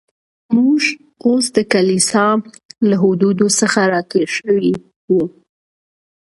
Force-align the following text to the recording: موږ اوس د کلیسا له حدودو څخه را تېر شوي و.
موږ 0.55 0.81
اوس 1.25 1.45
د 1.55 1.57
کلیسا 1.73 2.25
له 2.89 2.95
حدودو 3.03 3.47
څخه 3.59 3.81
را 3.91 4.01
تېر 4.11 4.27
شوي 4.37 4.71
و. 5.09 5.11